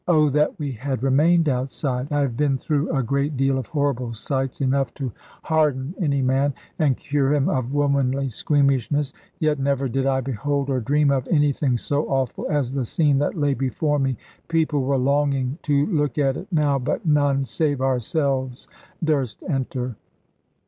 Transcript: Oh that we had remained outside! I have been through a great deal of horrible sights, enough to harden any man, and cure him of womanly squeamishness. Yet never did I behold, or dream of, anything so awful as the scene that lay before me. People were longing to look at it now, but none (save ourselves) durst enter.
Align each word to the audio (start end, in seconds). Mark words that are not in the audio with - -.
Oh 0.07 0.29
that 0.31 0.57
we 0.57 0.71
had 0.71 1.03
remained 1.03 1.47
outside! 1.47 2.07
I 2.11 2.21
have 2.21 2.35
been 2.35 2.57
through 2.57 2.89
a 2.89 3.03
great 3.03 3.37
deal 3.37 3.59
of 3.59 3.67
horrible 3.67 4.15
sights, 4.15 4.59
enough 4.59 4.91
to 4.95 5.11
harden 5.43 5.93
any 6.01 6.23
man, 6.23 6.55
and 6.79 6.97
cure 6.97 7.31
him 7.35 7.47
of 7.47 7.71
womanly 7.71 8.27
squeamishness. 8.29 9.13
Yet 9.37 9.59
never 9.59 9.87
did 9.87 10.07
I 10.07 10.21
behold, 10.21 10.71
or 10.71 10.79
dream 10.79 11.11
of, 11.11 11.27
anything 11.27 11.77
so 11.77 12.07
awful 12.09 12.47
as 12.49 12.73
the 12.73 12.83
scene 12.83 13.19
that 13.19 13.37
lay 13.37 13.53
before 13.53 13.99
me. 13.99 14.17
People 14.47 14.81
were 14.81 14.97
longing 14.97 15.59
to 15.65 15.85
look 15.85 16.17
at 16.17 16.35
it 16.35 16.47
now, 16.51 16.79
but 16.79 17.05
none 17.05 17.45
(save 17.45 17.79
ourselves) 17.79 18.67
durst 19.03 19.43
enter. 19.47 19.97